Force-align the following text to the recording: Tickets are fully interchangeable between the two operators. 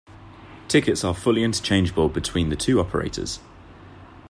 Tickets 0.67 1.03
are 1.03 1.13
fully 1.13 1.43
interchangeable 1.43 2.09
between 2.09 2.49
the 2.49 2.55
two 2.55 2.79
operators. 2.79 3.39